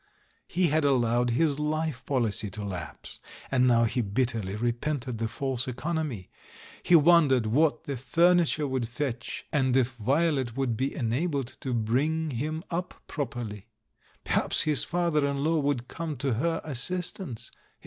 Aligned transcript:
He 0.47 0.69
had 0.69 0.83
allowed 0.83 1.29
his 1.29 1.59
life 1.59 2.03
policy 2.07 2.49
to 2.49 2.65
lapse, 2.65 3.19
and 3.51 3.67
now 3.67 3.83
he 3.83 4.01
bitterly 4.01 4.55
repented 4.55 5.19
the 5.19 5.27
false 5.27 5.67
economy. 5.67 6.31
He 6.81 6.95
won 6.95 7.27
THE 7.27 7.35
THIRD 7.35 7.45
M 7.45 7.51
335 7.51 7.51
dered 7.51 7.59
what 7.61 7.83
the 7.83 7.97
furniture 7.97 8.67
would 8.67 8.87
fetch, 8.87 9.45
and 9.53 9.77
if 9.77 9.93
Vio 9.97 10.31
let 10.31 10.57
would 10.57 10.75
be 10.75 10.95
enabled 10.95 11.55
to 11.59 11.75
bring 11.75 12.31
him 12.31 12.63
up 12.71 12.95
properly. 13.05 13.67
Perhaps 14.23 14.61
his 14.63 14.83
father 14.83 15.23
in 15.27 15.43
law 15.43 15.59
would 15.59 15.87
come 15.87 16.17
to 16.17 16.33
her 16.33 16.61
as 16.65 16.79
sistance? 16.79 17.51